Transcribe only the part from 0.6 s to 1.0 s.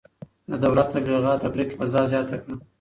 دولت